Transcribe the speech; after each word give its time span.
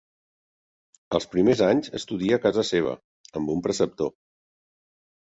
Els 1.19 1.27
primers 1.35 1.61
anys 1.67 1.91
estudia 1.99 2.39
a 2.39 2.43
casa 2.47 2.63
seva, 2.71 2.95
amb 3.41 3.53
un 3.57 3.63
preceptor. 3.69 4.11